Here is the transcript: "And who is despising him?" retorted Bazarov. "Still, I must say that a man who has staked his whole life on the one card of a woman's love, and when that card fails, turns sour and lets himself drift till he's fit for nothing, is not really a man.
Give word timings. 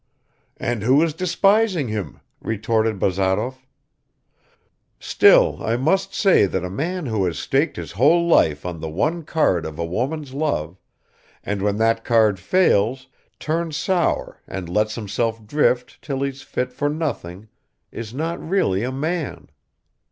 "And 0.57 0.81
who 0.81 0.99
is 1.03 1.13
despising 1.13 1.87
him?" 1.89 2.21
retorted 2.41 2.97
Bazarov. 2.97 3.59
"Still, 4.99 5.63
I 5.63 5.77
must 5.77 6.15
say 6.15 6.47
that 6.47 6.65
a 6.65 6.71
man 6.71 7.05
who 7.05 7.23
has 7.25 7.37
staked 7.37 7.75
his 7.77 7.91
whole 7.91 8.27
life 8.27 8.65
on 8.65 8.79
the 8.79 8.89
one 8.89 9.21
card 9.21 9.63
of 9.63 9.77
a 9.77 9.85
woman's 9.85 10.33
love, 10.33 10.79
and 11.43 11.61
when 11.61 11.77
that 11.77 12.03
card 12.03 12.39
fails, 12.39 13.09
turns 13.37 13.77
sour 13.77 14.41
and 14.47 14.67
lets 14.67 14.95
himself 14.95 15.45
drift 15.45 16.01
till 16.01 16.23
he's 16.23 16.41
fit 16.41 16.73
for 16.73 16.89
nothing, 16.89 17.47
is 17.91 18.11
not 18.11 18.41
really 18.41 18.81
a 18.83 18.91
man. 18.91 19.49